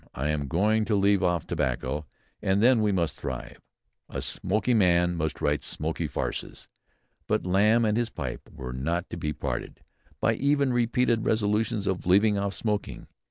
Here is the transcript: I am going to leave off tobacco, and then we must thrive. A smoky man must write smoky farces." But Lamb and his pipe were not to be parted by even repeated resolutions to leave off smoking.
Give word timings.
I 0.15 0.29
am 0.29 0.47
going 0.47 0.83
to 0.85 0.95
leave 0.95 1.21
off 1.21 1.45
tobacco, 1.45 2.07
and 2.41 2.63
then 2.63 2.81
we 2.81 2.91
must 2.91 3.17
thrive. 3.19 3.61
A 4.09 4.19
smoky 4.19 4.73
man 4.73 5.13
must 5.15 5.41
write 5.41 5.63
smoky 5.63 6.07
farces." 6.07 6.67
But 7.27 7.45
Lamb 7.45 7.85
and 7.85 7.95
his 7.95 8.09
pipe 8.09 8.49
were 8.51 8.73
not 8.73 9.11
to 9.11 9.15
be 9.17 9.31
parted 9.31 9.81
by 10.19 10.33
even 10.33 10.73
repeated 10.73 11.23
resolutions 11.23 11.83
to 11.83 11.93
leave 12.03 12.35
off 12.35 12.55
smoking. 12.55 13.09